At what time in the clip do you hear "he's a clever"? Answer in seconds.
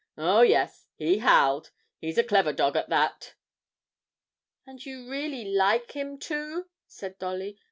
1.99-2.51